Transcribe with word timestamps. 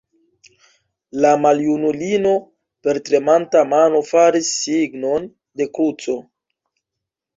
La 1.25 1.33
maljunulino 1.41 2.31
per 2.87 2.99
tremanta 3.09 3.61
mano 3.75 4.01
faris 4.13 4.51
signon 4.65 5.29
de 5.63 5.69
kruco. 5.79 6.17